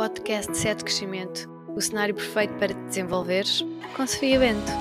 [0.00, 1.46] podcast Sete Crescimento,
[1.76, 3.62] o cenário perfeito para te desenvolveres,
[3.94, 4.72] com Sofia Bento.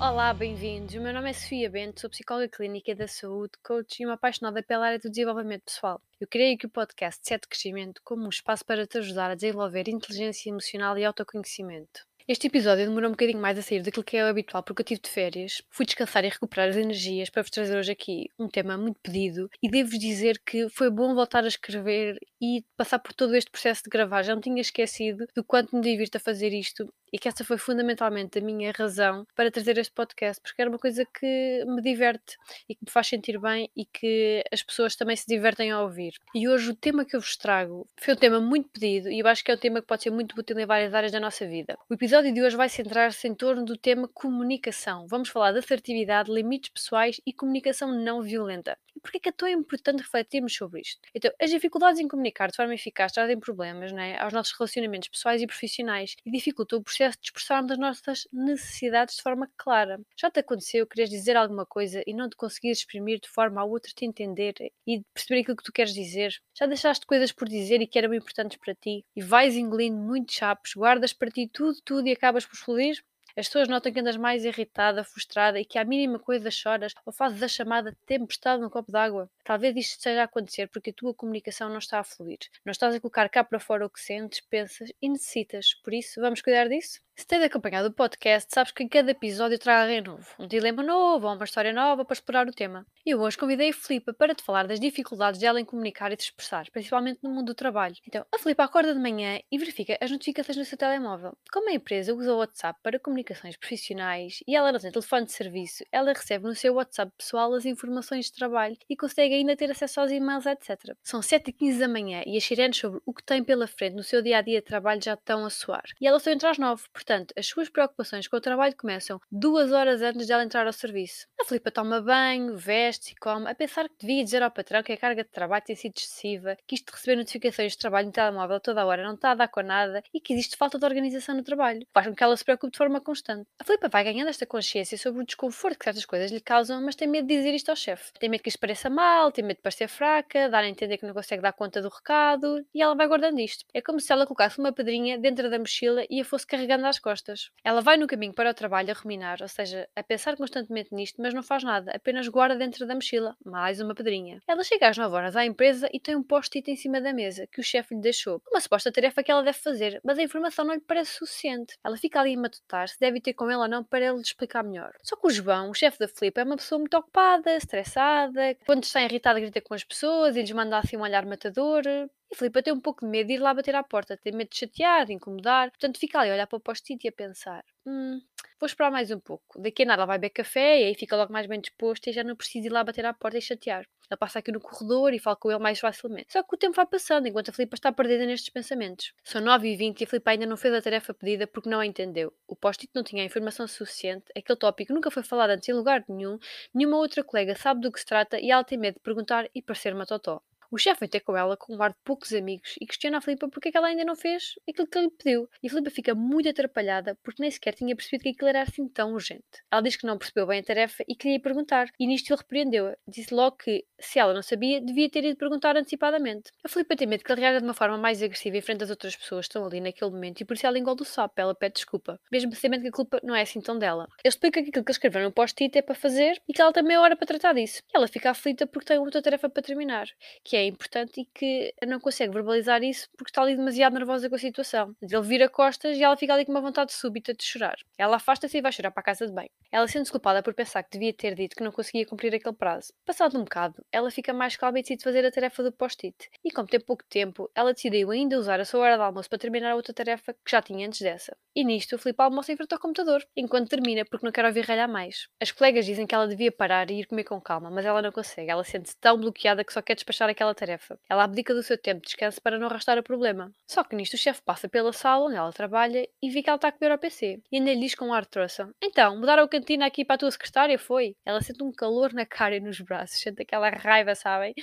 [0.00, 0.94] Olá, bem-vindos.
[0.94, 4.62] O meu nome é Sofia Bento, sou psicóloga clínica da saúde, coach e uma apaixonada
[4.62, 6.00] pela área do desenvolvimento pessoal.
[6.18, 9.86] Eu criei aqui o podcast Sete Crescimento como um espaço para te ajudar a desenvolver
[9.86, 12.10] inteligência emocional e autoconhecimento.
[12.28, 14.86] Este episódio demorou um bocadinho mais a sair daquilo que é o habitual porque eu
[14.86, 15.60] tive de férias.
[15.70, 19.50] Fui descansar e recuperar as energias para vos trazer hoje aqui um tema muito pedido
[19.60, 23.82] e devo-vos dizer que foi bom voltar a escrever e passar por todo este processo
[23.82, 24.22] de gravar.
[24.22, 27.58] Já não tinha esquecido do quanto me divirto a fazer isto e que essa foi
[27.58, 32.38] fundamentalmente a minha razão para trazer este podcast, porque era uma coisa que me diverte
[32.68, 36.14] e que me faz sentir bem e que as pessoas também se divertem a ouvir.
[36.34, 39.26] E hoje o tema que eu vos trago foi um tema muito pedido e eu
[39.26, 41.46] acho que é um tema que pode ser muito útil em várias áreas da nossa
[41.46, 41.76] vida.
[41.90, 45.06] O episódio de hoje vai centrar-se em torno do tema comunicação.
[45.06, 48.78] Vamos falar de assertividade, limites pessoais e comunicação não violenta.
[48.96, 51.00] E porquê é que é tão importante refletirmos sobre isto?
[51.14, 55.42] Então, as dificuldades em comunicar de forma eficaz trazem problemas né, aos nossos relacionamentos pessoais
[55.42, 60.00] e profissionais e dificultam o processo processo de expressarmos as nossas necessidades de forma clara.
[60.16, 63.64] Já te aconteceu queres dizer alguma coisa e não te conseguires exprimir de forma a
[63.64, 64.54] outra te entender
[64.86, 66.32] e perceber aquilo que tu queres dizer?
[66.56, 70.34] Já deixaste coisas por dizer e que eram importantes para ti e vais engolindo muitos
[70.34, 73.02] chapos, guardas para ti tudo, tudo e acabas por explodir?
[73.36, 77.12] As pessoas notam que andas mais irritada, frustrada e que à mínima coisa choras ou
[77.12, 79.30] fazes a chamada tempestade no copo d'água.
[79.44, 82.38] Talvez isto esteja a acontecer porque a tua comunicação não está a fluir.
[82.64, 85.74] Não estás a colocar cá para fora o que sentes, pensas e necessitas.
[85.82, 87.00] Por isso, vamos cuidar disso?
[87.14, 90.82] Se tens acompanhado o podcast, sabes que em cada episódio trago alguém novo, um dilema
[90.82, 92.86] novo ou uma história nova para explorar o tema.
[93.04, 96.24] E hoje convidei a Filipa para te falar das dificuldades dela em comunicar e te
[96.24, 97.96] expressar, principalmente no mundo do trabalho.
[98.06, 101.36] Então, a Filipa acorda de manhã e verifica as notificações no seu telemóvel.
[101.52, 105.32] Como a empresa usa o WhatsApp para comunicações profissionais e ela não tem telefone de
[105.32, 109.70] serviço, ela recebe no seu WhatsApp pessoal as informações de trabalho e consegue ainda ter
[109.70, 110.96] acesso aos e-mails, etc.
[111.02, 114.20] São 7h15 da manhã e as sirenes sobre o que tem pela frente no seu
[114.20, 115.84] dia a dia de trabalho já estão a soar.
[116.00, 119.72] E ela só entra às 9, Portanto, as suas preocupações com o trabalho começam duas
[119.72, 121.26] horas antes de ela entrar ao serviço.
[121.40, 124.92] A Filipa toma banho, veste-se e come, a pensar que devia dizer ao patrão que
[124.92, 128.12] a carga de trabalho tem sido excessiva, que isto de receber notificações de trabalho no
[128.12, 130.84] telemóvel toda a hora não está a dar com nada e que existe falta de
[130.84, 131.86] organização no trabalho.
[131.92, 133.46] Faz com que ela se preocupe de forma constante.
[133.60, 136.96] A Filipa vai ganhando esta consciência sobre o desconforto que certas coisas lhe causam, mas
[136.96, 138.10] tem medo de dizer isto ao chefe.
[138.18, 141.06] Tem medo que isto pareça mal, tem medo de parecer fraca, dar a entender que
[141.06, 143.66] não consegue dar conta do recado e ela vai guardando isto.
[143.74, 146.98] É como se ela colocasse uma pedrinha dentro da mochila e a fosse carregando às
[146.98, 147.50] costas.
[147.62, 151.20] Ela vai no caminho para o trabalho a ruminar, ou seja, a pensar constantemente nisto,
[151.20, 154.40] mas não faz nada, apenas guarda dentro da mochila, mais uma pedrinha.
[154.48, 157.46] Ela chega às 9 horas à empresa e tem um post-it em cima da mesa
[157.52, 160.64] que o chefe lhe deixou, uma suposta tarefa que ela deve fazer, mas a informação
[160.64, 161.76] não lhe parece suficiente.
[161.84, 164.22] Ela fica ali a matutar se deve ter com ele ou não para ele lhe
[164.22, 164.92] explicar melhor.
[165.02, 168.84] Só que o João, o chefe da Filipe, é uma pessoa muito ocupada, estressada, quando
[168.84, 171.82] está irritada grita com as pessoas e lhes manda assim um olhar matador.
[172.30, 174.50] E Filipe tem um pouco de medo de ir lá bater à porta, tem medo
[174.50, 177.64] de chatear, de incomodar, portanto fica ali a olhar para o post-it e a pensar:
[177.86, 178.20] hum,
[178.60, 179.60] vou esperar mais um pouco.
[179.60, 182.12] Daqui a nada ela vai beber café e aí fica logo mais bem disposto e
[182.12, 183.86] já não precisa ir lá bater à porta e chatear.
[184.10, 186.32] Ele passa aqui no corredor e fala com ele mais facilmente.
[186.32, 189.12] Só que o tempo vai passando enquanto a Filipa está perdida nestes pensamentos.
[189.24, 192.32] São 9h20 e a Filipa ainda não fez a tarefa pedida porque não a entendeu.
[192.46, 196.04] O post-it não tinha a informação suficiente, aquele tópico nunca foi falado antes em lugar
[196.08, 196.38] nenhum,
[196.74, 199.62] nenhuma outra colega sabe do que se trata e ela tem medo de perguntar e
[199.62, 200.42] parecer uma totó.
[200.72, 203.20] O chefe vem ter com ela com um ar de poucos amigos e questiona a
[203.20, 205.46] Filipa porque é que ela ainda não fez aquilo que ele pediu.
[205.62, 208.88] E a Filipa fica muito atrapalhada porque nem sequer tinha percebido que aquilo era assim
[208.88, 209.42] tão urgente.
[209.70, 211.90] Ela diz que não percebeu bem a tarefa e queria perguntar.
[212.00, 212.96] E nisto ele repreendeu-a.
[213.06, 216.50] Disse logo que, se ela não sabia, devia ter ido perguntar antecipadamente.
[216.64, 218.88] A Filipa tem medo que ele reaja de uma forma mais agressiva em frente às
[218.88, 221.34] outras pessoas que estão ali naquele momento e por isso ela engole o sapo.
[221.36, 224.08] Ela pede desculpa, mesmo sabendo que a culpa não é assim tão dela.
[224.24, 226.82] Ele explica que aquilo que escreveu no post-it é para fazer e que ela tem
[226.82, 227.82] meia hora para tratar disso.
[227.92, 230.06] E ela fica aflita porque tem outra tarefa para terminar,
[230.42, 234.28] que é é importante e que não consegue verbalizar isso porque está ali demasiado nervosa
[234.28, 234.94] com a situação.
[235.00, 237.76] Ele vira costas e ela fica ali com uma vontade súbita de chorar.
[237.98, 239.50] Ela afasta-se e vai chorar para a casa de bem.
[239.70, 242.92] Ela sente-se culpada por pensar que devia ter dito que não conseguia cumprir aquele prazo.
[243.04, 246.30] Passado um bocado, ela fica mais calma e decide fazer a tarefa do post-it.
[246.44, 249.38] E como tem pouco tempo, ela decidiu ainda usar a sua hora de almoço para
[249.38, 251.36] terminar a outra tarefa que já tinha antes dessa.
[251.54, 254.64] E nisto, o Filipe almoça em frente ao computador, enquanto termina porque não quer ouvir
[254.64, 255.28] ralhar mais.
[255.40, 258.12] As colegas dizem que ela devia parar e ir comer com calma, mas ela não
[258.12, 258.50] consegue.
[258.50, 260.98] Ela sente-se tão bloqueada que só quer despachar aquela tarefa.
[261.08, 263.52] Ela abdica do seu tempo de descanso para não arrastar o problema.
[263.66, 266.56] Só que nisto o chefe passa pela sala onde ela trabalha e vê que ela
[266.56, 267.40] está a comer ao PC.
[267.50, 270.16] E ainda lhe diz com um ar de troça: Então, mudaram a cantina aqui para
[270.16, 270.78] a tua secretária?
[270.78, 271.16] Foi?
[271.24, 274.54] Ela sente um calor na cara e nos braços, sente aquela raiva, sabem?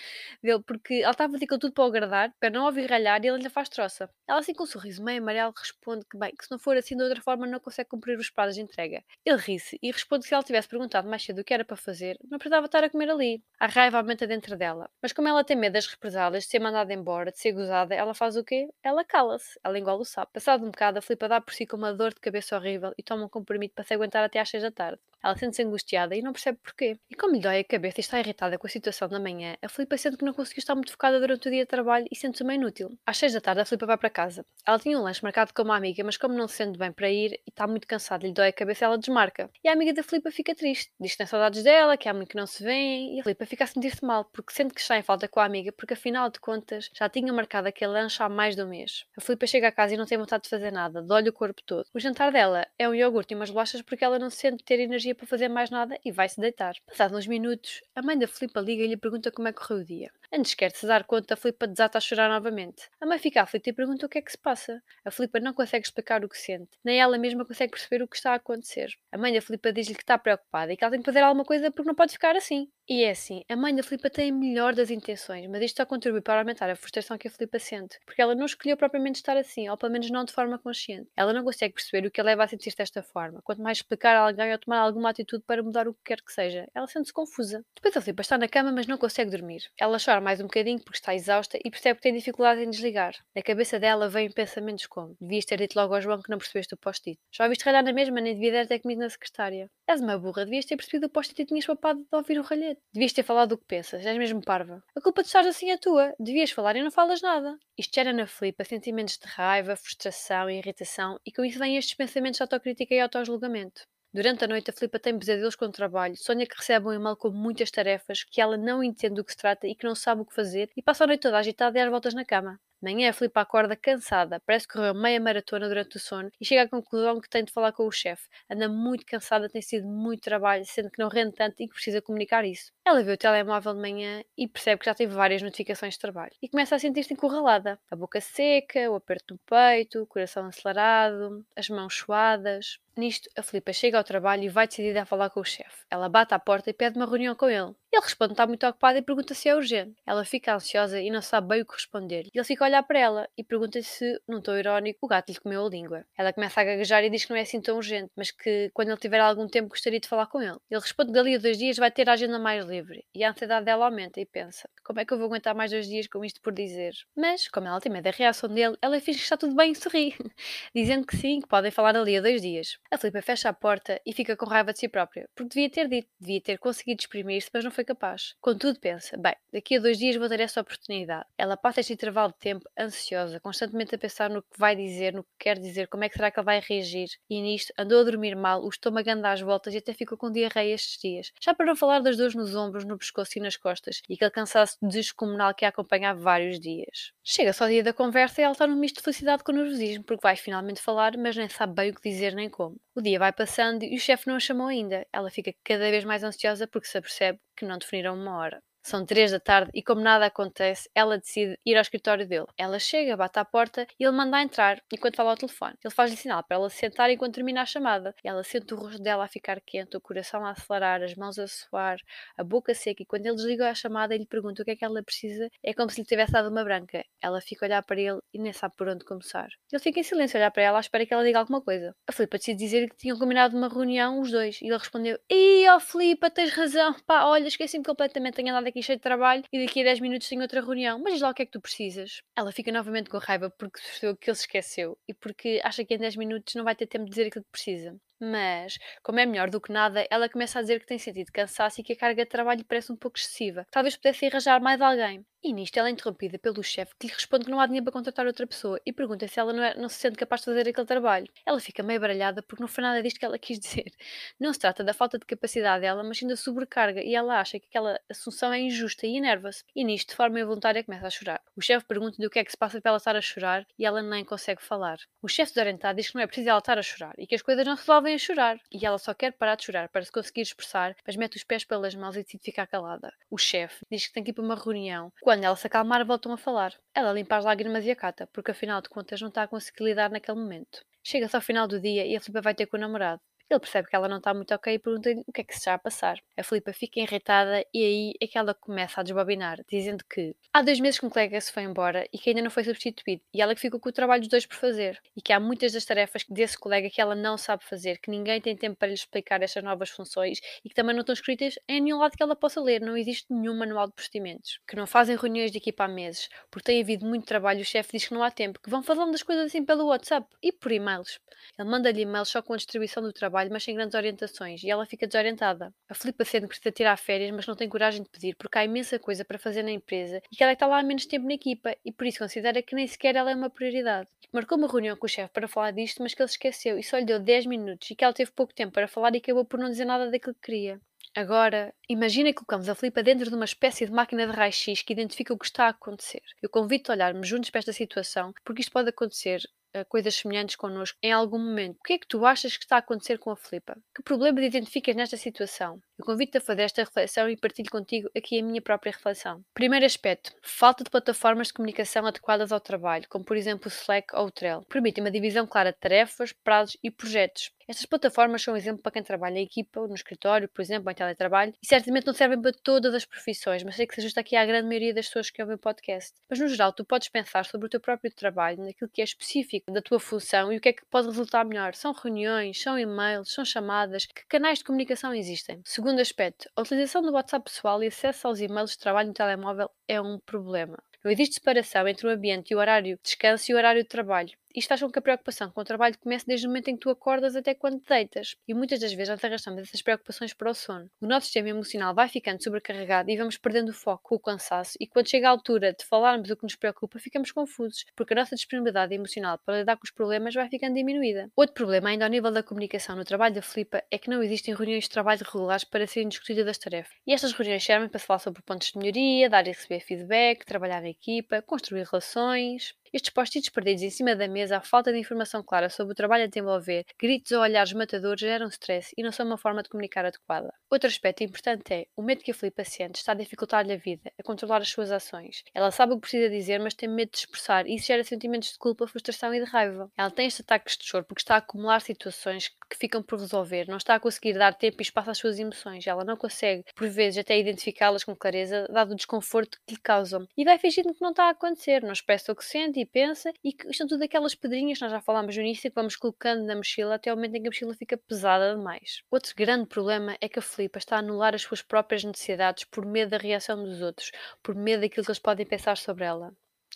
[0.44, 3.28] Dele, porque ela estava a fazer tudo para o agradar, para não ouvir ralhar e
[3.28, 4.10] ele ainda faz troça.
[4.28, 6.96] Ela, assim com um sorriso meio amarelo, responde que, bem, que se não for assim
[6.96, 9.04] de outra forma não consegue cumprir os prazos de entrega.
[9.26, 11.76] Ele ri-se e responde que se ela tivesse perguntado mais cedo o que era para
[11.78, 13.44] fazer, não precisava estar a comer ali.
[13.60, 14.90] A raiva aumenta dentro dela.
[15.02, 18.14] Mas como ela tem medo das represálias, de ser mandada embora, de ser gozada, ela
[18.14, 18.70] faz o quê?
[18.84, 19.60] Ela cala-se.
[19.64, 20.32] Ela engole o sapo.
[20.34, 23.04] Passado um bocado, a Filipa dá por si com uma dor de cabeça horrível e
[23.04, 25.00] toma um comprimido para se aguentar até às seis da tarde.
[25.24, 26.98] Ela sente-se angustiada e não percebe porquê.
[27.10, 29.70] E como lhe dói a cabeça e está irritada com a situação da manhã, a
[29.70, 32.44] Filipa sente que não conseguiu estar muito focada durante o dia de trabalho e sente-se
[32.44, 32.98] uma inútil.
[33.06, 34.46] Às seis da tarde, a Filipa vai para casa.
[34.66, 37.10] Ela tinha um lanche marcado com uma amiga, mas como não se sente bem para
[37.10, 39.50] ir e está muito cansada lhe dói a cabeça, ela desmarca.
[39.64, 40.92] E a amiga da Filipa fica triste.
[41.00, 43.46] Diz que tem saudades dela, que há muito que não se vêem, e a Filipa
[43.46, 46.30] fica a sentir-se mal, porque sente que está em falta com a amiga, porque afinal
[46.30, 49.06] de contas já tinha marcado aquele lanche há mais de um mês.
[49.18, 51.62] A Filipa chega a casa e não tem vontade de fazer nada, dói o corpo
[51.66, 51.86] todo.
[51.94, 54.80] O jantar dela é um iogurte e umas bolachas porque ela não se sente ter
[54.80, 56.76] energia para fazer mais nada e vai-se deitar.
[56.86, 59.82] Passados uns minutos, a mãe da Filipa liga e lhe pergunta como é que correu
[59.82, 60.12] o dia.
[60.32, 62.90] Antes quer se dar conta, a Filipa desata a chorar novamente.
[63.02, 64.82] A mãe fica aflita e pergunta o que é que se passa.
[65.04, 68.16] A Filipa não consegue explicar o que sente, nem ela mesma consegue perceber o que
[68.16, 68.90] está a acontecer.
[69.12, 71.44] A mãe da Filipa diz-lhe que está preocupada e que ela tem que fazer alguma
[71.44, 72.70] coisa porque não pode ficar assim.
[72.92, 75.86] E é assim, a mãe da Filipa tem a melhor das intenções, mas isto só
[75.86, 79.38] contribui para aumentar a frustração que a Filipa sente, porque ela não escolheu propriamente estar
[79.38, 81.08] assim, ou pelo menos não de forma consciente.
[81.16, 84.16] Ela não consegue perceber o que a leva a sentir-se desta forma, quanto mais explicar
[84.16, 86.68] a alguém ou tomar alguma atitude para mudar o que quer que seja.
[86.76, 87.64] Ela sente-se confusa.
[87.76, 89.64] Depois a Filipa está na cama, mas não consegue dormir.
[89.80, 93.14] Ela chora mais um bocadinho porque está exausta e percebe que tem dificuldade em desligar.
[93.36, 96.74] Na cabeça dela vêm pensamentos como: devias ter dito logo ao João que não percebeste
[96.74, 97.20] o post-it.
[97.32, 99.70] Já ouviste ralhar na mesma, nem devia ter comido na secretária.
[99.88, 102.82] És uma burra, devias ter percebido o post-it e tinhas papado de ouvir o ralhete.
[102.94, 104.84] Devias ter falado o que pensas, és mesmo parva.
[104.96, 106.14] A culpa de estar assim é tua.
[106.20, 107.58] Devias falar e não falas nada.
[107.78, 111.96] Isto gera na Filipa sentimentos de raiva, frustração e irritação, e com isso vêm estes
[111.96, 113.88] pensamentos de autocrítica e autojulgamento.
[114.12, 117.16] Durante a noite, a Filipa tem pesadelos com o trabalho, sonha que recebe um e-mail
[117.16, 120.22] com muitas tarefas, que ela não entende do que se trata e que não sabe
[120.22, 122.60] o que fazer, e passa a noite toda agitada e às voltas na cama.
[122.82, 126.64] Manhã a Filipa acorda cansada, parece que correu meia maratona durante o sono e chega
[126.64, 128.24] à conclusão que tem de falar com o chefe.
[128.50, 132.02] Anda muito cansada, tem sido muito trabalho, sendo que não rende tanto e que precisa
[132.02, 132.72] comunicar isso.
[132.86, 136.32] Ela vê o telemóvel de manhã e percebe que já teve várias notificações de trabalho
[136.42, 137.78] e começa a sentir-se encurralada.
[137.92, 142.80] A boca seca, o aperto no peito, o coração acelerado, as mãos suadas.
[143.00, 145.86] Nisto, a Filipa chega ao trabalho e vai decidida a falar com o chefe.
[145.90, 147.74] Ela bate à porta e pede uma reunião com ele.
[147.92, 149.96] Ele responde que está muito ocupado e pergunta se é urgente.
[150.06, 152.28] Ela fica ansiosa e não sabe bem o que responder.
[152.32, 155.40] Ele fica a olhar para ela e pergunta se, num tom irónico, o gato lhe
[155.40, 156.06] comeu a língua.
[156.16, 158.90] Ela começa a gaguejar e diz que não é assim tão urgente, mas que quando
[158.90, 160.58] ele tiver algum tempo gostaria de falar com ele.
[160.70, 163.04] Ele responde que dali a dois dias vai ter a agenda mais livre.
[163.16, 165.88] E a ansiedade dela aumenta e pensa: como é que eu vou aguentar mais dois
[165.88, 166.94] dias com isto por dizer?
[167.16, 169.76] Mas, como ela tem medo da reação dele, ela finge que está tudo bem e
[169.76, 170.16] sorri,
[170.76, 172.78] dizendo que sim, que podem falar ali a dois dias.
[172.92, 175.88] A Filipa fecha a porta e fica com raiva de si própria, porque devia ter
[175.88, 178.34] dito, devia ter conseguido exprimir-se, mas não foi capaz.
[178.42, 181.28] Contudo, pensa: bem, daqui a dois dias vou ter essa oportunidade.
[181.38, 185.24] Ela passa este intervalo de tempo ansiosa, constantemente a pensar no que vai dizer, no
[185.24, 187.10] que quer dizer, como é que será que ele vai reagir.
[187.30, 190.32] E nisto andou a dormir mal, o estômago anda às voltas e até ficou com
[190.32, 191.32] diarreia estes dias.
[191.40, 194.32] Já para não falar das dores nos ombros, no pescoço e nas costas, e aquele
[194.32, 197.14] cansaço descomunal que a acompanha há vários dias.
[197.24, 200.24] Chega-se ao dia da conversa e ela está num misto de felicidade com nervosismo, porque
[200.24, 202.79] vai finalmente falar, mas nem sabe bem o que dizer nem como.
[202.96, 205.06] O dia vai passando e o chefe não a chamou ainda.
[205.12, 208.62] Ela fica cada vez mais ansiosa porque se apercebe que não definiram uma hora.
[208.90, 212.48] São três da tarde e, como nada acontece, ela decide ir ao escritório dele.
[212.58, 215.76] Ela chega, bate à porta e ele manda entrar enquanto fala ao telefone.
[215.84, 218.16] Ele faz-lhe sinal para ela se sentar enquanto termina a chamada.
[218.24, 221.46] Ela sente o rosto dela a ficar quente, o coração a acelerar, as mãos a
[221.46, 222.00] suar,
[222.36, 223.04] a boca seca.
[223.04, 225.48] E quando ele desliga a chamada e lhe pergunta o que é que ela precisa,
[225.64, 227.06] é como se lhe tivesse dado uma branca.
[227.22, 229.50] Ela fica a olhar para ele e nem sabe por onde começar.
[229.72, 231.96] Ele fica em silêncio a olhar para ela à espera que ela diga alguma coisa.
[232.08, 234.60] A Filipa decide dizer que tinham combinado uma reunião os dois.
[234.64, 236.96] E ele respondeu: Ih, ó oh, Filipa, tens razão.
[237.06, 238.34] Pá, olha, esqueci-me completamente.
[238.34, 241.00] Tenho andado aqui cheio de trabalho e daqui a 10 minutos tenho outra reunião.
[241.00, 242.22] Mas diz lá o que é que tu precisas.
[242.36, 245.94] Ela fica novamente com raiva porque percebeu que ele se esqueceu e porque acha que
[245.94, 248.00] em 10 minutos não vai ter tempo de dizer aquilo que precisa.
[248.20, 251.80] Mas, como é melhor do que nada, ela começa a dizer que tem sentido cansaço
[251.80, 253.66] e que a carga de trabalho lhe parece um pouco excessiva.
[253.72, 255.26] Talvez pudesse arranjar mais alguém.
[255.42, 257.94] E nisto ela é interrompida pelo chefe que lhe responde que não há dinheiro para
[257.94, 260.68] contratar outra pessoa e pergunta se ela não, é, não se sente capaz de fazer
[260.68, 261.28] aquele trabalho.
[261.46, 263.90] Ela fica meio baralhada porque não foi nada disto que ela quis dizer.
[264.38, 267.58] Não se trata da falta de capacidade dela, mas sim da sobrecarga e ela acha
[267.58, 269.64] que aquela assunção é injusta e enerva-se.
[269.74, 271.42] E nisto, de forma involuntária, começa a chorar.
[271.56, 273.86] O chefe pergunta-lhe o que é que se passa para ela estar a chorar e
[273.86, 274.98] ela nem consegue falar.
[275.22, 277.42] O chefe desorientado diz que não é preciso ela estar a chorar e que as
[277.42, 278.60] coisas não se resolvem vem a chorar.
[278.72, 281.64] E ela só quer parar de chorar para se conseguir expressar, mas mete os pés
[281.64, 283.14] pelas mãos e decide ficar calada.
[283.30, 285.12] O chefe diz que tem que ir para uma reunião.
[285.22, 286.74] Quando ela se acalmar, voltam a falar.
[286.94, 290.10] Ela limpa as lágrimas e acata, porque afinal de contas não está a conseguir lidar
[290.10, 290.84] naquele momento.
[291.04, 293.22] Chega-se ao final do dia e a Filipa vai ter com o namorado.
[293.50, 295.60] Ele percebe que ela não está muito ok e pergunta-lhe o que é que se
[295.60, 296.20] está a passar.
[296.38, 300.62] A Filipa fica irritada e aí é que ela começa a desbobinar, dizendo que há
[300.62, 303.42] dois meses que um colega se foi embora e que ainda não foi substituído e
[303.42, 305.86] ela que ficou com o trabalho dos dois por fazer e que há muitas das
[305.86, 309.42] tarefas desse colega que ela não sabe fazer, que ninguém tem tempo para lhe explicar
[309.42, 312.62] estas novas funções e que também não estão escritas em nenhum lado que ela possa
[312.62, 316.30] ler, não existe nenhum manual de procedimentos, que não fazem reuniões de equipa há meses,
[316.52, 318.84] porque tem havido muito trabalho e o chefe diz que não há tempo, que vão
[318.84, 321.20] falando das coisas assim pelo WhatsApp e por e-mails.
[321.58, 324.86] Ele manda-lhe e-mails só com a distribuição do trabalho, mas sem grandes orientações e ela
[324.86, 325.74] fica desorientada.
[325.88, 328.66] A Filipa sendo que precisa tirar férias, mas não tem coragem de pedir porque há
[328.66, 331.34] imensa coisa para fazer na empresa e que ela está lá há menos tempo na
[331.34, 334.10] equipa e por isso considera que nem sequer ela é uma prioridade.
[334.34, 336.98] Marcou uma reunião com o chefe para falar disto, mas que ele esqueceu e só
[336.98, 339.60] lhe deu 10 minutos e que ela teve pouco tempo para falar e acabou por
[339.60, 340.82] não dizer nada daquilo que queria.
[341.16, 344.94] Agora, imagina que colocamos a Filipa dentro de uma espécie de máquina de raio-x que
[344.94, 346.22] identifica o que está a acontecer.
[346.42, 349.42] Eu convido-te a olharmos juntos para esta situação, porque isto pode acontecer
[349.90, 351.78] coisas semelhantes connosco em algum momento.
[351.80, 353.78] O que é que tu achas que está a acontecer com a Filipa?
[353.96, 355.82] Que problemas identificas nesta situação?
[356.00, 359.44] Eu convido-te a fazer esta reflexão e partilho contigo aqui a minha própria reflexão.
[359.54, 364.16] Primeiro aspecto: falta de plataformas de comunicação adequadas ao trabalho, como por exemplo o Slack
[364.16, 364.66] ou o Trello.
[364.70, 367.52] Permitem uma divisão clara de tarefas, prazos e projetos.
[367.70, 370.86] Estas plataformas são um exemplo para quem trabalha em equipa, ou no escritório, por exemplo,
[370.88, 374.02] ou em teletrabalho, e certamente não servem para todas as profissões, mas sei que se
[374.02, 376.16] ajusta aqui à grande maioria das pessoas que ouvem o podcast.
[376.28, 379.72] Mas no geral, tu podes pensar sobre o teu próprio trabalho, naquilo que é específico
[379.72, 381.76] da tua função e o que é que pode resultar melhor.
[381.76, 385.62] São reuniões, são e-mails, são chamadas, que canais de comunicação existem?
[385.64, 389.70] Segundo aspecto, a utilização do WhatsApp pessoal e acesso aos e-mails de trabalho no telemóvel
[389.88, 390.78] é um problema.
[391.04, 393.88] Não existe separação entre o ambiente e o horário de descanso e o horário de
[393.88, 394.32] trabalho.
[394.60, 396.82] Isto faz com que a preocupação com o trabalho comece desde o momento em que
[396.82, 398.36] tu acordas até quando te deitas.
[398.46, 400.92] E muitas das vezes nós arrastamos essas preocupações para o sono.
[401.00, 404.86] O nosso sistema emocional vai ficando sobrecarregado e vamos perdendo o foco, o cansaço, e
[404.86, 408.36] quando chega a altura de falarmos o que nos preocupa, ficamos confusos, porque a nossa
[408.36, 411.32] disponibilidade emocional para lidar com os problemas vai ficando diminuída.
[411.38, 414.54] Outro problema, ainda ao nível da comunicação no trabalho da Flipa, é que não existem
[414.54, 416.98] reuniões de trabalho regulares para serem discutidas as tarefas.
[417.08, 420.84] E estas reuniões servem para falar sobre pontos de melhoria, dar e receber feedback, trabalhar
[420.84, 422.76] em equipa, construir relações.
[422.92, 426.24] Estes post-its perdidos em cima da mesa, a falta de informação clara sobre o trabalho
[426.24, 430.06] a desenvolver, gritos ou olhares matadores geram stress e não são uma forma de comunicar
[430.06, 430.54] adequada.
[430.70, 434.12] Outro aspecto importante é o medo que a Filipa sente está a dificultar-lhe a vida,
[434.18, 435.44] a controlar as suas ações.
[435.54, 438.52] Ela sabe o que precisa dizer, mas tem medo de expressar e isso gera sentimentos
[438.54, 439.92] de culpa, frustração e de raiva.
[439.98, 443.68] Ela tem estes ataques de choro porque está a acumular situações que ficam por resolver,
[443.68, 445.86] não está a conseguir dar tempo e espaço às suas emoções.
[445.86, 450.28] Ela não consegue, por vezes, até identificá-las com clareza, dado o desconforto que lhe causam.
[450.38, 453.32] E vai fingindo que não está a acontecer, não expressa o que sente e pensa,
[453.44, 456.44] e que são tudo aquelas pedrinhas que nós já falámos no início que vamos colocando
[456.46, 459.02] na mochila até o momento em que a mochila fica pesada demais.
[459.12, 462.86] Outro grande problema é que a Filipa está a anular as suas próprias necessidades por
[462.86, 464.12] medo da reação dos outros,
[464.44, 466.34] por medo daquilo que eles podem pensar sobre ela.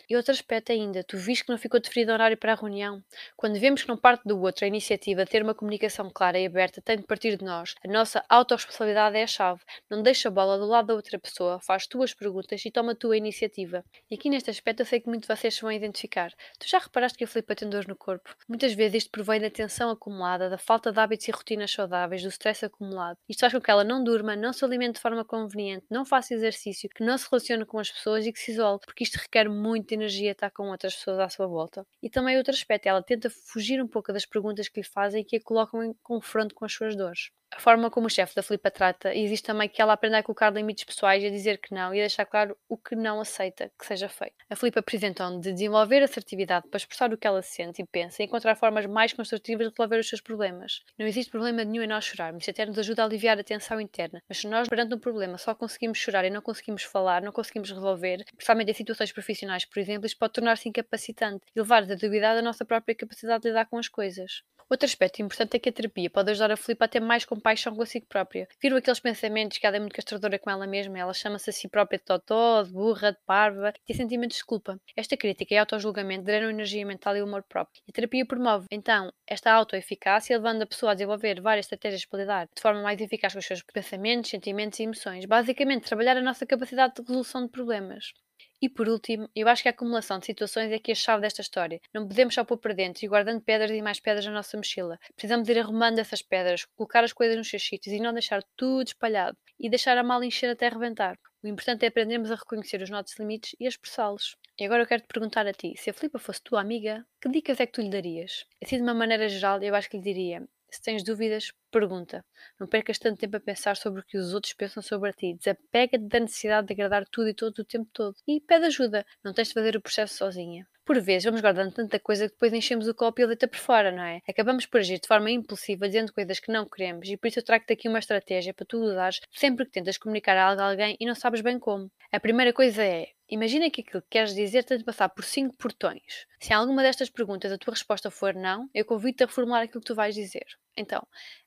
[0.09, 3.03] E outro aspecto ainda, tu viste que não ficou definido horário para a reunião?
[3.35, 6.45] Quando vemos que não parte do outro a iniciativa de ter uma comunicação clara e
[6.45, 7.75] aberta tem de partir de nós.
[7.83, 9.61] A nossa autorresponsabilidade é a chave.
[9.89, 12.95] Não deixa a bola do lado da outra pessoa, faz tuas perguntas e toma a
[12.95, 13.83] tua iniciativa.
[14.09, 16.31] E aqui neste aspecto eu sei que muitos de vocês se vão identificar.
[16.59, 18.35] Tu já reparaste que a Filipa tem dor no corpo?
[18.47, 22.29] Muitas vezes isto provém da tensão acumulada, da falta de hábitos e rotinas saudáveis, do
[22.29, 23.17] stress acumulado.
[23.29, 26.33] Isto faz com que ela não durma, não se alimente de forma conveniente, não faça
[26.33, 29.49] exercício, que não se relacione com as pessoas e que se isole, porque isto requer
[29.49, 31.85] muito energia estar com outras pessoas à sua volta.
[32.01, 35.25] E também outro aspecto, ela tenta fugir um pouco das perguntas que lhe fazem e
[35.25, 38.41] que a colocam em confronto com as suas dores a forma como o chefe da
[38.41, 41.73] Filipa trata, existe também que ela aprenda a colocar limites pessoais e a dizer que
[41.73, 44.35] não e a deixar claro o que não aceita que seja feito.
[44.49, 48.25] A Filipa então de desenvolver assertividade para expressar o que ela sente e pensa e
[48.25, 50.81] encontrar formas mais construtivas de resolver os seus problemas.
[50.97, 54.21] Não existe problema nenhum em nós chorarmos, até nos ajuda a aliviar a tensão interna,
[54.27, 57.69] mas se nós, perante um problema, só conseguimos chorar e não conseguimos falar, não conseguimos
[57.69, 62.35] resolver, principalmente em situações profissionais, por exemplo, isso pode tornar-se incapacitante e levar a duvidar
[62.35, 64.43] da nossa própria capacidade de lidar com as coisas.
[64.69, 67.75] Outro aspecto importante é que a terapia pode ajudar a Filipa a ter mais compaixão
[67.75, 68.47] consigo própria.
[68.61, 71.67] Viram aqueles pensamentos que ela é muito castradora com ela mesma, ela chama-se a si
[71.67, 74.79] própria de totó, de burra, de parva, e tem sentimentos de culpa.
[74.95, 77.81] Esta crítica e autojulgamento drenam energia mental e humor próprio.
[77.85, 82.19] E a terapia promove, então, esta autoeficácia, levando a pessoa a desenvolver várias estratégias para
[82.19, 85.25] lidar de forma mais eficaz com os seus pensamentos, sentimentos e emoções.
[85.25, 88.13] Basicamente, trabalhar a nossa capacidade de resolução de problemas.
[88.63, 91.21] E por último, eu acho que a acumulação de situações é que é a chave
[91.21, 91.81] desta história.
[91.93, 94.97] Não podemos só pôr para dentro e guardando pedras e mais pedras na nossa mochila.
[95.17, 98.87] Precisamos ir arrumando essas pedras, colocar as coisas nos seus sítios e não deixar tudo
[98.87, 101.19] espalhado e deixar a mala encher até arrebentar.
[101.43, 104.37] O importante é aprendermos a reconhecer os nossos limites e a expressá-los.
[104.57, 107.27] E agora eu quero te perguntar a ti: se a Filipa fosse tua amiga, que
[107.27, 108.45] dicas é que tu lhe darias?
[108.63, 112.25] Assim, de uma maneira geral, eu acho que lhe diria: Se tens dúvidas, pergunta.
[112.59, 115.35] Não percas tanto tempo a pensar sobre o que os outros pensam sobre ti.
[115.35, 118.15] Desapega-te da necessidade de agradar tudo e todo o tempo todo.
[118.27, 119.05] E pede ajuda.
[119.23, 120.67] Não tens de fazer o processo sozinha.
[120.83, 123.59] Por vezes vamos guardando tanta coisa que depois enchemos o copo e a letra por
[123.59, 124.19] fora, não é?
[124.27, 127.45] Acabamos por agir de forma impulsiva, dizendo coisas que não queremos, e por isso eu
[127.45, 131.05] trago-te aqui uma estratégia para tu usares sempre que tentas comunicar algo a alguém e
[131.05, 131.89] não sabes bem como.
[132.11, 135.57] A primeira coisa é Imagina que aquilo que queres dizer tem de passar por cinco
[135.57, 136.27] portões.
[136.39, 139.87] Se alguma destas perguntas a tua resposta for não, eu convido-te a reformular aquilo que
[139.87, 140.45] tu vais dizer.
[140.77, 141.01] Então,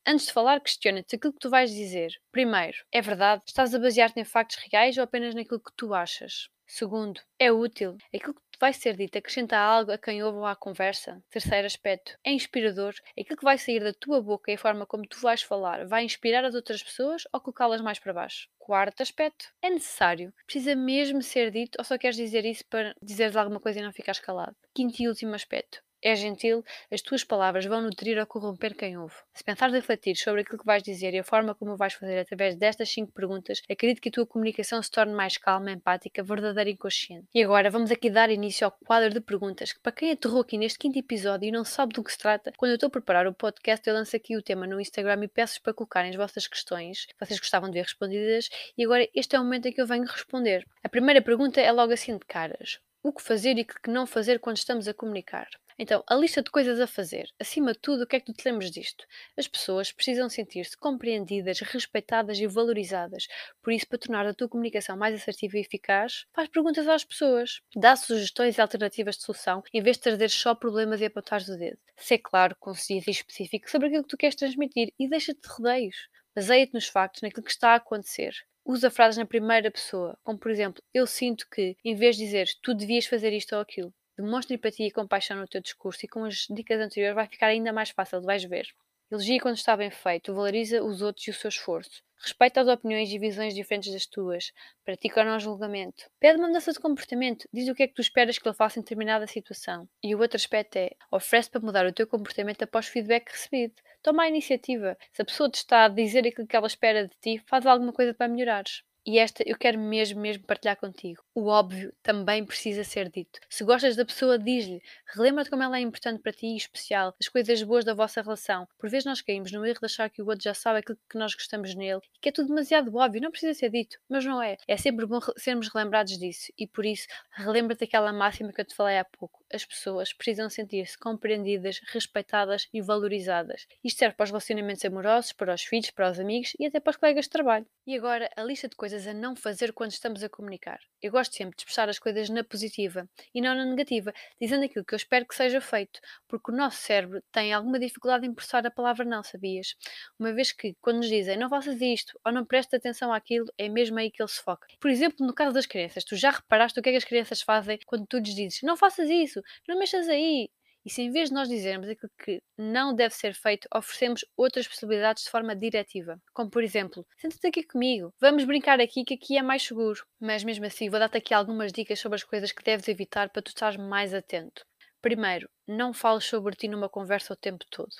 [0.04, 2.10] antes de falar, questiona-te aquilo que tu vais dizer.
[2.32, 3.44] Primeiro, é verdade?
[3.46, 6.48] Estás a basear-te em factos reais ou apenas naquilo que tu achas?
[6.66, 7.96] Segundo, é útil?
[8.12, 11.22] Aquilo que vai ser dito acrescenta algo a quem ouve à conversa?
[11.30, 12.94] Terceiro aspecto, é inspirador?
[13.18, 16.04] Aquilo que vai sair da tua boca e a forma como tu vais falar vai
[16.04, 18.48] inspirar as outras pessoas ou colocá-las mais para baixo?
[18.58, 20.32] Quarto aspecto, é necessário?
[20.44, 23.92] Precisa mesmo ser dito ou só queres dizer isso para dizeres alguma coisa e não
[23.92, 24.56] ficares calado?
[24.74, 29.14] Quinto e último aspecto, é gentil, as tuas palavras vão nutrir ou corromper quem ouve.
[29.34, 32.18] Se pensares refletir sobre aquilo que vais dizer e a forma como o vais fazer
[32.18, 36.70] através destas cinco perguntas, acredito que a tua comunicação se torne mais calma, empática, verdadeira
[36.70, 37.26] e consciente.
[37.34, 40.56] E agora vamos aqui dar início ao quadro de perguntas, que para quem aterrou aqui
[40.56, 43.26] neste quinto episódio e não sabe do que se trata, quando eu estou a preparar
[43.26, 46.46] o podcast, eu lanço aqui o tema no Instagram e peço para colocarem as vossas
[46.46, 48.48] questões, que vocês gostavam de ver respondidas,
[48.78, 50.64] e agora este é o momento em que eu venho responder.
[50.84, 52.78] A primeira pergunta é logo assim de caras.
[53.02, 55.48] O que fazer e o que não fazer quando estamos a comunicar?
[55.78, 57.28] Então, a lista de coisas a fazer.
[57.38, 59.04] Acima de tudo, o que é que tu te lembras disto?
[59.36, 63.26] As pessoas precisam sentir-se compreendidas, respeitadas e valorizadas.
[63.62, 67.60] Por isso, para tornar a tua comunicação mais assertiva e eficaz, faz perguntas às pessoas.
[67.74, 71.58] Dá sugestões e alternativas de solução, em vez de trazer só problemas e apontares o
[71.58, 71.78] dedo.
[71.96, 76.08] Ser claro, conciso e específico sobre aquilo que tu queres transmitir e deixa-te de rodeios.
[76.34, 78.34] Baseia-te nos factos, naquilo que está a acontecer
[78.66, 82.48] usa frases na primeira pessoa, como por exemplo, eu sinto que, em vez de dizer
[82.60, 86.24] tu devias fazer isto ou aquilo, Demonstra empatia e compaixão no teu discurso e com
[86.24, 88.66] as dicas anteriores vai ficar ainda mais fácil, vais ver.
[89.08, 92.02] Elogia quando está bem feito, valoriza os outros e o seu esforço.
[92.18, 94.52] Respeita as opiniões e visões diferentes das tuas.
[94.84, 96.10] Pratica o não julgamento.
[96.18, 97.48] Pede uma mudança de comportamento.
[97.52, 99.88] Diz o que é que tu esperas que ele faça em determinada situação.
[100.02, 103.74] E o outro aspecto é oferece para mudar o teu comportamento após o feedback recebido.
[104.02, 104.98] Toma a iniciativa.
[105.12, 107.92] Se a pessoa te está a dizer aquilo que ela espera de ti, faz alguma
[107.92, 108.82] coisa para melhorares.
[109.06, 111.22] E esta eu quero mesmo, mesmo partilhar contigo.
[111.32, 113.38] O óbvio também precisa ser dito.
[113.48, 114.82] Se gostas da pessoa, diz-lhe.
[115.06, 118.66] Relembra-te como ela é importante para ti e especial, as coisas boas da vossa relação.
[118.76, 121.16] Por vezes nós caímos no erro de achar que o outro já sabe aquilo que
[121.16, 123.96] nós gostamos nele e que é tudo demasiado óbvio, não precisa ser dito.
[124.08, 124.56] Mas não é.
[124.66, 126.52] É sempre bom sermos relembrados disso.
[126.58, 129.44] E por isso, relembra-te aquela máxima que eu te falei há pouco.
[129.56, 133.66] As pessoas precisam sentir-se compreendidas, respeitadas e valorizadas.
[133.82, 136.90] Isto serve para os relacionamentos amorosos, para os filhos, para os amigos e até para
[136.90, 137.66] os colegas de trabalho.
[137.86, 140.78] E agora, a lista de coisas a não fazer quando estamos a comunicar.
[141.00, 144.84] Eu gosto sempre de expressar as coisas na positiva e não na negativa, dizendo aquilo
[144.84, 148.66] que eu espero que seja feito, porque o nosso cérebro tem alguma dificuldade em processar
[148.66, 149.74] a palavra não, sabias?
[150.18, 153.70] Uma vez que, quando nos dizem não faças isto ou não prestes atenção àquilo, é
[153.70, 154.66] mesmo aí que ele se foca.
[154.78, 157.40] Por exemplo, no caso das crianças, tu já reparaste o que é que as crianças
[157.40, 160.50] fazem quando tu lhes dizes não faças isso, não mexas aí,
[160.86, 164.68] e se em vez de nós dizermos aquilo que não deve ser feito, oferecemos outras
[164.68, 166.22] possibilidades de forma diretiva.
[166.32, 170.06] Como por exemplo, senta-te aqui comigo, vamos brincar aqui que aqui é mais seguro.
[170.20, 173.42] Mas mesmo assim, vou dar-te aqui algumas dicas sobre as coisas que deves evitar para
[173.42, 174.64] tu estares mais atento.
[175.02, 177.90] Primeiro, não fales sobre ti numa conversa o tempo todo.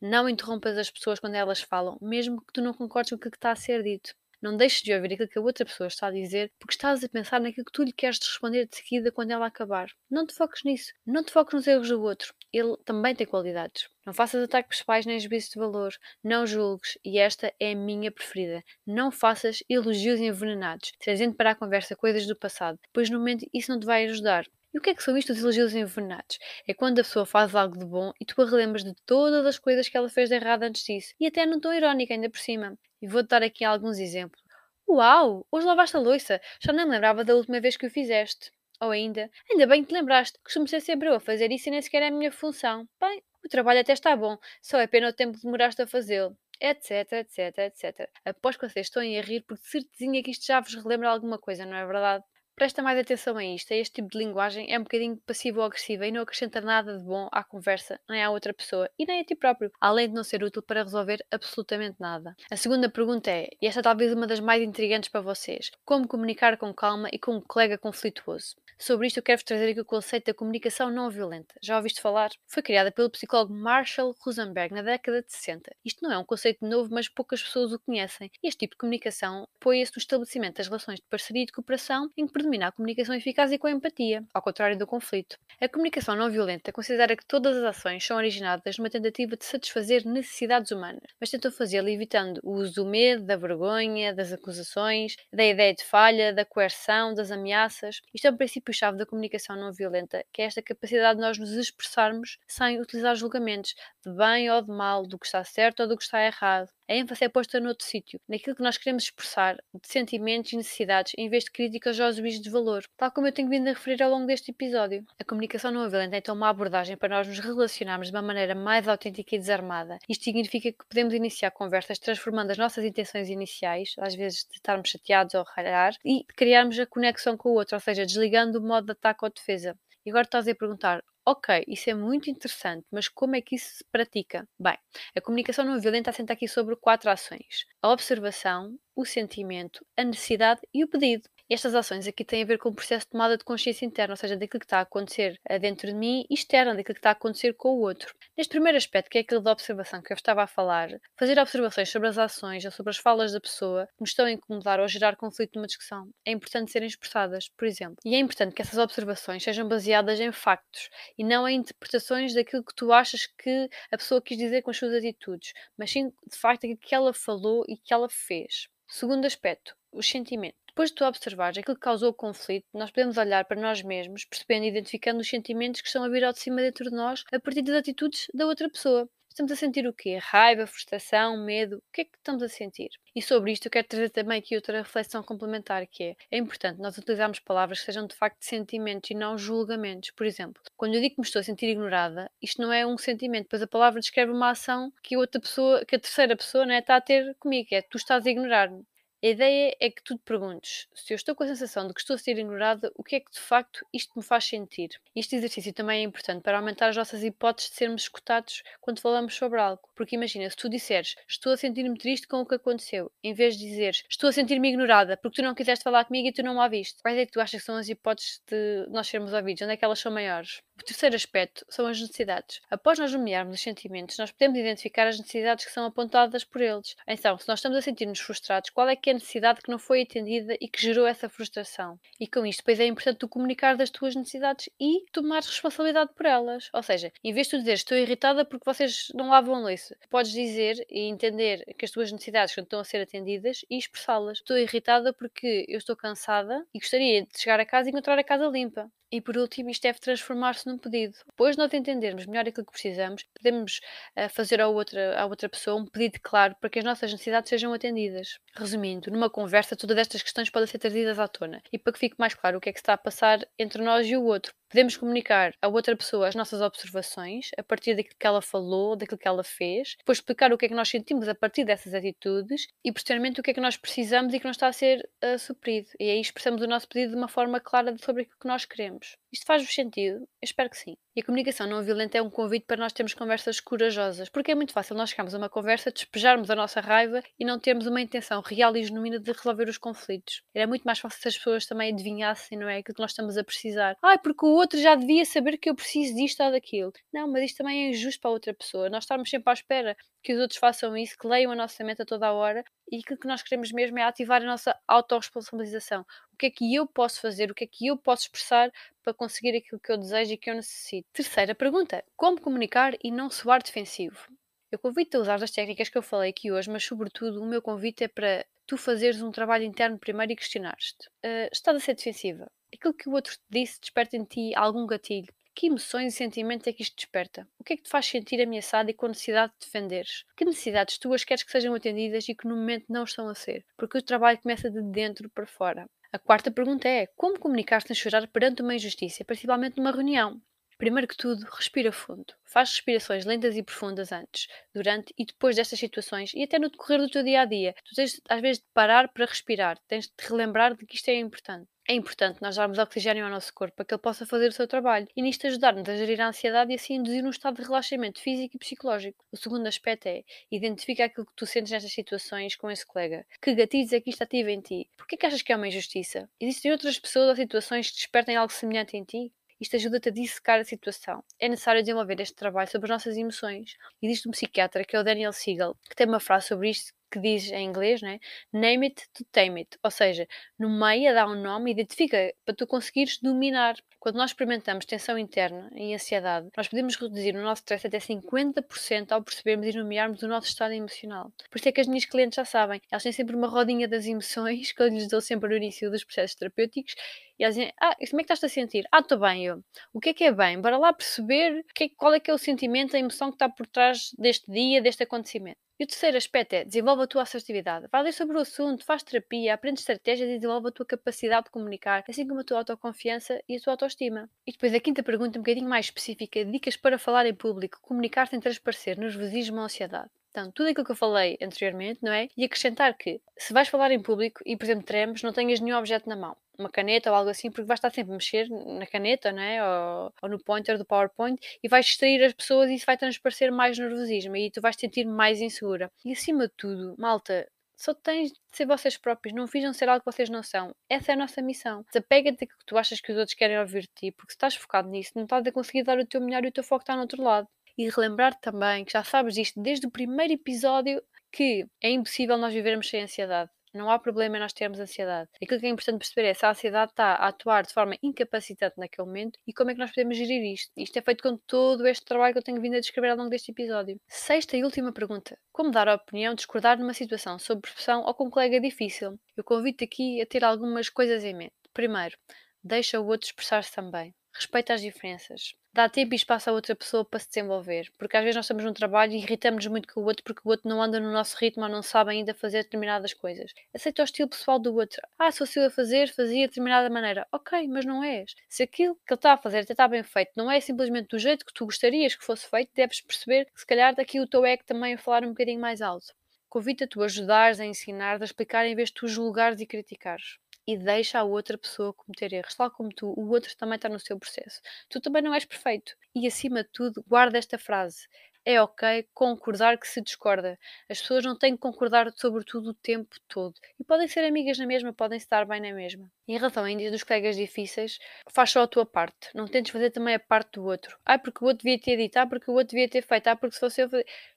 [0.00, 3.28] Não interrompas as pessoas quando elas falam, mesmo que tu não concordes com o que
[3.28, 4.16] está a ser dito.
[4.42, 7.08] Não deixes de ouvir aquilo que a outra pessoa está a dizer porque estás a
[7.08, 9.88] pensar naquilo que tu lhe queres responder de seguida quando ela acabar.
[10.10, 10.92] Não te foques nisso.
[11.06, 12.34] Não te foques nos erros do outro.
[12.52, 13.88] Ele também tem qualidades.
[14.04, 15.94] Não faças ataques pessoais nem juízos de valor.
[16.24, 16.98] Não julgues.
[17.04, 18.64] E esta é a minha preferida.
[18.84, 23.70] Não faças elogios envenenados, trazendo para a conversa coisas do passado, pois no momento isso
[23.70, 24.44] não te vai ajudar.
[24.72, 26.38] E o que é que são isto os elogios envenenados?
[26.66, 29.58] É quando a pessoa faz algo de bom e tu a relembras de todas as
[29.58, 31.14] coisas que ela fez de errado antes disso.
[31.20, 32.78] E até não tão irónica ainda por cima.
[33.00, 34.42] E vou-te dar aqui alguns exemplos.
[34.88, 35.46] Uau!
[35.50, 36.40] Hoje lavaste a louça!
[36.60, 38.50] Já nem me lembrava da última vez que o fizeste.
[38.80, 41.70] Ou ainda, ainda bem que te lembraste, costumo ser sempre eu a fazer isso e
[41.70, 42.88] nem sequer é a minha função.
[43.00, 46.36] Bem, o trabalho até está bom, só é pena o tempo que demoraste a fazê-lo
[46.62, 48.08] etc, etc, etc.
[48.24, 51.38] Após que vocês estão a rir, porque de certezinha que isto já vos relembra alguma
[51.38, 52.24] coisa, não é verdade?
[52.62, 56.12] Presta mais atenção a isto, a este tipo de linguagem é um bocadinho passivo-agressiva e
[56.12, 59.34] não acrescenta nada de bom à conversa, nem à outra pessoa e nem a ti
[59.34, 62.36] próprio, além de não ser útil para resolver absolutamente nada.
[62.48, 66.06] A segunda pergunta é, e esta é talvez uma das mais intrigantes para vocês, como
[66.06, 68.54] comunicar com calma e com um colega conflituoso?
[68.78, 71.54] Sobre isto eu quero-vos trazer aqui o conceito da comunicação não violenta.
[71.62, 72.30] Já ouviste falar?
[72.48, 75.70] Foi criada pelo psicólogo Marshall Rosenberg na década de 60.
[75.84, 78.28] Isto não é um conceito novo, mas poucas pessoas o conhecem.
[78.42, 82.26] Este tipo de comunicação apoia-se no estabelecimento das relações de parceria e de cooperação em
[82.26, 85.38] que a comunicação eficaz e com empatia, ao contrário do conflito.
[85.60, 90.04] A comunicação não violenta considera que todas as ações são originadas numa tentativa de satisfazer
[90.04, 95.44] necessidades humanas, mas tentam fazê-lo evitando o uso do medo, da vergonha, das acusações, da
[95.44, 98.00] ideia de falha, da coerção, das ameaças.
[98.12, 101.52] Isto é um princípio-chave da comunicação não violenta, que é esta capacidade de nós nos
[101.52, 105.96] expressarmos sem utilizar julgamentos de bem ou de mal, do que está certo ou do
[105.96, 106.68] que está errado.
[106.92, 111.14] A ênfase é posta noutro sítio, naquilo que nós queremos expressar, de sentimentos e necessidades,
[111.16, 114.02] em vez de críticas aos juízos de valor, tal como eu tenho vindo a referir
[114.02, 115.02] ao longo deste episódio.
[115.18, 118.54] A comunicação não violenta é então uma abordagem para nós nos relacionarmos de uma maneira
[118.54, 119.98] mais autêntica e desarmada.
[120.06, 124.90] Isto significa que podemos iniciar conversas transformando as nossas intenções iniciais, às vezes de estarmos
[124.90, 128.84] chateados ou ralhar, e criarmos a conexão com o outro, ou seja, desligando o modo
[128.84, 129.74] de ataque ou defesa.
[130.04, 133.76] E agora estás a perguntar: Ok, isso é muito interessante, mas como é que isso
[133.76, 134.48] se pratica?
[134.58, 134.76] Bem,
[135.16, 140.60] a comunicação não violenta assenta aqui sobre quatro ações: a observação, o sentimento, a necessidade
[140.74, 141.28] e o pedido.
[141.54, 144.16] Estas ações aqui têm a ver com o processo de tomada de consciência interna, ou
[144.16, 147.12] seja, daquilo que está a acontecer dentro de mim e externa, daquilo que está a
[147.12, 148.14] acontecer com o outro.
[148.34, 151.90] Neste primeiro aspecto, que é aquele da observação que eu estava a falar, fazer observações
[151.90, 154.86] sobre as ações ou sobre as falas da pessoa que nos estão a incomodar ou
[154.86, 157.96] a gerar conflito numa discussão é importante serem expressadas, por exemplo.
[158.02, 160.88] E é importante que essas observações sejam baseadas em factos
[161.18, 164.78] e não em interpretações daquilo que tu achas que a pessoa quis dizer com as
[164.78, 168.68] suas atitudes, mas sim, de facto, aquilo que ela falou e que ela fez.
[168.88, 170.61] Segundo aspecto, os sentimentos.
[170.72, 174.24] Depois de tu observares aquilo que causou o conflito, nós podemos olhar para nós mesmos,
[174.24, 177.24] percebendo e identificando os sentimentos que estão a vir ao de cima dentro de nós
[177.30, 179.06] a partir das atitudes da outra pessoa.
[179.28, 180.18] Estamos a sentir o quê?
[180.18, 181.76] Raiva, frustração, medo?
[181.76, 182.88] O que é que estamos a sentir?
[183.14, 186.80] E sobre isto eu quero trazer também aqui outra reflexão complementar que é, é importante
[186.80, 190.10] nós utilizarmos palavras que sejam de facto sentimentos e não julgamentos.
[190.12, 192.96] Por exemplo, quando eu digo que me estou a sentir ignorada, isto não é um
[192.96, 196.64] sentimento, pois a palavra descreve uma ação que a outra pessoa, que a terceira pessoa
[196.64, 198.86] né, está a ter comigo, é tu estás a ignorar-me.
[199.24, 202.00] A ideia é que tu te perguntes: se eu estou com a sensação de que
[202.00, 205.00] estou a ser ignorada, o que é que de facto isto me faz sentir?
[205.14, 209.32] Este exercício também é importante para aumentar as nossas hipóteses de sermos escutados quando falamos
[209.36, 209.88] sobre algo.
[209.94, 213.56] Porque imagina, se tu disseres estou a sentir-me triste com o que aconteceu, em vez
[213.56, 216.54] de dizeres estou a sentir-me ignorada porque tu não quiseste falar comigo e tu não
[216.54, 219.62] me ouviste, quais é que tu achas que são as hipóteses de nós sermos ouvidos?
[219.62, 220.62] Onde é que elas são maiores?
[220.82, 222.60] O terceiro aspecto são as necessidades.
[222.68, 226.96] Após nós nomearmos os sentimentos, nós podemos identificar as necessidades que são apontadas por eles.
[227.06, 229.78] Então, se nós estamos a sentir-nos frustrados, qual é que é a necessidade que não
[229.78, 232.00] foi atendida e que gerou essa frustração?
[232.18, 236.26] E com isto, depois é importante tu comunicar das tuas necessidades e tomar responsabilidade por
[236.26, 236.68] elas.
[236.72, 240.32] Ou seja, em vez de tu dizer estou irritada porque vocês não lavam louça, podes
[240.32, 244.38] dizer e entender que as tuas necessidades estão a ser atendidas e expressá-las.
[244.38, 248.24] Estou irritada porque eu estou cansada e gostaria de chegar a casa e encontrar a
[248.24, 248.90] casa limpa.
[249.12, 251.14] E por último, isto deve transformar-se num pedido.
[251.26, 253.80] Depois de nós entendermos melhor aquilo que precisamos, podemos
[254.16, 257.48] uh, fazer à outra, à outra pessoa um pedido claro para que as nossas necessidades
[257.48, 258.38] sejam atendidas.
[258.54, 262.16] Resumindo, numa conversa, todas estas questões podem ser trazidas à tona e para que fique
[262.18, 264.54] mais claro o que é que está a passar entre nós e o outro.
[264.72, 269.18] Podemos comunicar à outra pessoa as nossas observações a partir daquilo que ela falou, daquilo
[269.18, 272.66] que ela fez, depois explicar o que é que nós sentimos a partir dessas atitudes
[272.82, 275.38] e posteriormente o que é que nós precisamos e que não está a ser uh,
[275.38, 275.90] suprido.
[276.00, 279.18] E aí expressamos o nosso pedido de uma forma clara sobre aquilo que nós queremos.
[279.30, 280.20] Isto faz-vos sentido?
[280.20, 280.96] Eu espero que sim.
[281.14, 284.54] E a comunicação não violenta é um convite para nós termos conversas corajosas, porque é
[284.54, 288.00] muito fácil nós chegarmos a uma conversa, despejarmos a nossa raiva e não termos uma
[288.00, 290.42] intenção real e genuína de resolver os conflitos.
[290.54, 292.78] Era muito mais fácil se as pessoas também adivinhassem, não é?
[292.78, 293.94] Aquilo que nós estamos a precisar.
[294.02, 296.92] Ah, porque o outro já devia saber que eu preciso disto ou daquilo.
[297.12, 298.88] Não, mas isto também é injusto para a outra pessoa.
[298.88, 302.00] Nós estamos sempre à espera que os outros façam isso, que leiam a nossa mente
[302.00, 306.02] a toda a hora e aquilo que nós queremos mesmo é ativar a nossa autorresponsabilização.
[306.30, 307.50] O que é que eu posso fazer?
[307.50, 308.70] O que é que eu posso expressar
[309.02, 311.08] para conseguir aquilo que eu desejo e que eu necessito?
[311.10, 314.28] Terceira pergunta: como comunicar e não soar defensivo?
[314.70, 317.62] Eu convido-te a usar as técnicas que eu falei aqui hoje, mas sobretudo o meu
[317.62, 321.08] convite é para tu fazeres um trabalho interno primeiro e questionares-te.
[321.24, 322.50] Uh, estás a ser defensiva?
[322.74, 325.32] Aquilo que o outro te disse desperta em ti algum gatilho?
[325.54, 327.46] Que emoções e sentimentos é que isto desperta?
[327.58, 330.24] O que é que te faz sentir ameaçado e com necessidade de defenderes?
[330.36, 333.64] Que necessidades tuas queres que sejam atendidas e que no momento não estão a ser?
[333.76, 335.86] Porque o trabalho começa de dentro para fora.
[336.12, 340.40] A quarta pergunta é: como comunicar sem chorar perante uma injustiça, principalmente numa reunião?
[340.82, 342.34] Primeiro que tudo, respira fundo.
[342.44, 346.98] Faz respirações lentas e profundas antes, durante e depois destas situações e até no decorrer
[346.98, 347.72] do teu dia a dia.
[347.84, 351.08] Tu tens às vezes de parar para respirar, tens de te relembrar de que isto
[351.08, 351.68] é importante.
[351.88, 354.66] É importante nós darmos oxigênio ao nosso corpo para que ele possa fazer o seu
[354.66, 358.20] trabalho e nisto ajudar-nos a gerir a ansiedade e assim induzir um estado de relaxamento
[358.20, 359.24] físico e psicológico.
[359.30, 363.24] O segundo aspecto é identificar aquilo que tu sentes nestas situações com esse colega.
[363.40, 364.90] Que gatilhos é que isto ativa em ti?
[364.96, 366.28] Porquê que achas que é uma injustiça?
[366.40, 369.32] Existem outras pessoas ou situações que despertem algo semelhante em ti?
[369.62, 371.22] Isto ajuda-te a dissecar a situação.
[371.38, 373.76] É necessário desenvolver este trabalho sobre as nossas emoções.
[374.02, 377.20] Existe um psiquiatra, que é o Daniel Siegel, que tem uma frase sobre isto que
[377.20, 378.18] diz em inglês, né?
[378.52, 379.78] Name it to tame it.
[379.82, 380.26] Ou seja,
[380.58, 383.76] nomeia, dá um nome, identifica para tu conseguires dominar.
[384.00, 389.12] Quando nós experimentamos tensão interna e ansiedade, nós podemos reduzir o nosso stress até 50%
[389.12, 391.30] ao percebermos e nomearmos o nosso estado emocional.
[391.50, 394.06] Por isso é que as minhas clientes já sabem, elas têm sempre uma rodinha das
[394.06, 396.94] emoções que eu lhes dou sempre no início dos processos terapêuticos
[397.42, 398.86] e elas dizem, ah, como é que estás a sentir?
[398.92, 399.64] Ah, estou bem, eu.
[399.92, 400.60] O que é que é bem?
[400.60, 403.48] Bora lá perceber que, é, qual é que é o sentimento, a emoção que está
[403.48, 405.58] por trás deste dia, deste acontecimento.
[405.76, 407.88] E o terceiro aspecto é desenvolve a tua assertividade.
[407.90, 411.50] Vai ler sobre o assunto, faz terapia, aprende estratégias e desenvolve a tua capacidade de
[411.50, 414.30] comunicar, assim como a tua autoconfiança e a tua autoestima.
[414.46, 418.28] E depois a quinta pergunta, um bocadinho mais específica, dicas para falar em público, comunicar
[418.28, 420.10] sem transparecer, nervosismo ou ansiedade.
[420.30, 422.28] Então, tudo aquilo que eu falei anteriormente, não é?
[422.36, 425.76] E acrescentar que, se vais falar em público e, por exemplo, tremes, não tenhas nenhum
[425.76, 428.86] objeto na mão, uma caneta ou algo assim, porque vais estar sempre a mexer na
[428.86, 429.62] caneta, não é?
[429.62, 433.50] Ou, ou, no pointer do PowerPoint e vais distrair as pessoas e isso vai transparecer
[433.50, 435.90] mais nervosismo e tu vais te sentir mais insegura.
[436.04, 440.04] E acima de tudo, malta, só tens de ser vocês próprios, não finjam ser algo
[440.04, 440.74] que vocês não são.
[440.88, 441.84] Essa é a nossa missão.
[441.92, 444.88] Desapega-te que tu achas que os outros querem ouvir de ti, porque se estás focado
[444.88, 447.02] nisso, não estás a conseguir dar o teu melhor e o teu foco está no
[447.02, 451.90] outro lado e relembrar também que já sabes isto desde o primeiro episódio que é
[451.90, 453.50] impossível nós vivermos sem ansiedade.
[453.74, 455.30] Não há problema em nós termos ansiedade.
[455.42, 458.74] Aquilo que é importante perceber é se a ansiedade está a atuar de forma incapacitante
[458.76, 460.70] naquele momento e como é que nós podemos gerir isto.
[460.76, 463.30] Isto é feito com todo este trabalho que eu tenho vindo a descrever ao longo
[463.30, 463.98] deste episódio.
[464.06, 465.38] Sexta e última pergunta.
[465.50, 469.18] Como dar a opinião, discordar numa situação sob pressão ou com um colega difícil?
[469.36, 471.54] Eu convido aqui a ter algumas coisas em mente.
[471.72, 472.16] Primeiro,
[472.62, 474.14] deixa o outro expressar-se também.
[474.34, 475.54] Respeita as diferenças.
[475.74, 477.90] Dá tempo e espaço à outra pessoa para se desenvolver.
[477.96, 480.50] Porque às vezes nós estamos num trabalho e irritamos-nos muito com o outro porque o
[480.50, 483.54] outro não anda no nosso ritmo ou não sabe ainda fazer determinadas coisas.
[483.72, 485.00] Aceita o estilo pessoal do outro.
[485.18, 487.26] Ah, se fosse eu a fazer, fazia de determinada maneira.
[487.32, 488.34] Ok, mas não és.
[488.50, 491.18] Se aquilo que ele está a fazer até está bem feito, não é simplesmente do
[491.18, 494.44] jeito que tu gostarias que fosse feito, deves perceber que se calhar daqui o teu
[494.44, 496.12] ego também a falar um bocadinho mais alto.
[496.50, 500.76] Convida-te a ajudares, a ensinar, a explicar em vez de tu julgares e criticares e
[500.76, 504.18] deixa a outra pessoa cometer erros, tal como tu, o outro também está no seu
[504.18, 504.60] processo.
[504.88, 505.94] Tu também não és perfeito.
[506.14, 508.06] E acima de tudo, guarda esta frase:
[508.44, 510.58] é ok concordar que se discorda.
[510.88, 513.54] As pessoas não têm que concordar sobre tudo o tempo todo.
[513.78, 516.10] E podem ser amigas na mesma, podem estar bem na mesma.
[516.26, 517.98] Em relação ainda dos colegas difíceis,
[518.30, 519.28] faz só a tua parte.
[519.34, 520.98] Não tentes fazer também a parte do outro.
[521.04, 523.36] Ah, porque o outro devia ter dito, ah, porque o outro devia ter feito, ah,
[523.36, 523.88] porque se fosse eu.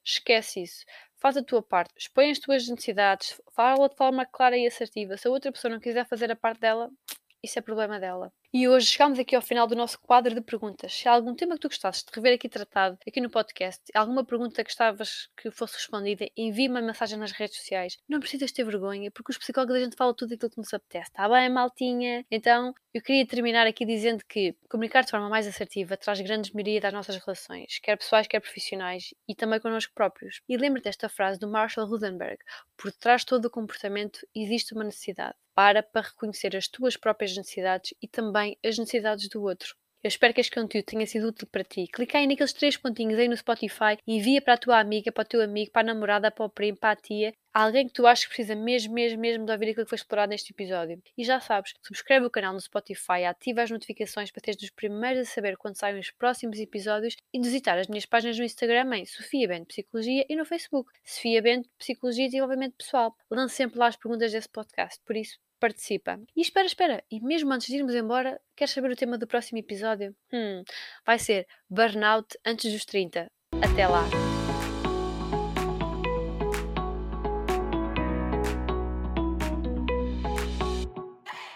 [0.04, 0.86] Esquece isso
[1.18, 5.18] faz a tua parte, expõe as tuas necessidades, fala de forma clara e assertiva.
[5.18, 6.90] Se a outra pessoa não quiser fazer a parte dela,
[7.44, 8.32] isso é problema dela.
[8.54, 10.94] E hoje chegamos aqui ao final do nosso quadro de perguntas.
[10.94, 14.24] Se há algum tema que tu gostasses de rever aqui tratado, aqui no podcast, alguma
[14.24, 17.98] pergunta que gostavas que fosse respondida, envie uma mensagem nas redes sociais.
[18.08, 21.10] Não precisas ter vergonha, porque os psicólogos a gente fala tudo aquilo que nos apetece.
[21.10, 22.26] Está bem, maltinha?
[22.32, 26.80] Então, eu queria terminar aqui dizendo que comunicar de forma mais assertiva traz grandes melhoria
[26.80, 30.42] das nossas relações, quer pessoais, quer profissionais, e também connosco próprios.
[30.48, 32.38] E lembra-te desta frase do Marshall Rudenberg:
[32.78, 35.36] por trás de todo o comportamento existe uma necessidade.
[35.54, 39.76] Para para reconhecer as tuas próprias necessidades e também as necessidades do outro.
[40.06, 41.88] Eu espero que este conteúdo tenha sido útil para ti.
[41.92, 45.24] Clica aí naqueles três pontinhos aí no Spotify e envia para a tua amiga, para
[45.24, 48.06] o teu amigo, para a namorada, para o primo, para a tia, alguém que tu
[48.06, 51.02] achas que precisa mesmo, mesmo, mesmo de ouvir aquilo que foi explorado neste episódio.
[51.18, 55.28] E já sabes, subscreve o canal no Spotify, ativa as notificações para teres dos primeiros
[55.28, 59.08] a saber quando saem os próximos episódios e visitar as minhas páginas no Instagram em
[59.08, 63.16] Sofia Bento Psicologia e no Facebook Sofia Bento Psicologia e Desenvolvimento Pessoal.
[63.32, 66.20] Lanço sempre lá as perguntas desse podcast, por isso participa.
[66.36, 69.58] E espera, espera, e mesmo antes de irmos embora, queres saber o tema do próximo
[69.58, 70.16] episódio?
[70.32, 70.64] Hum,
[71.06, 73.28] vai ser Burnout antes dos 30.
[73.62, 74.04] Até lá!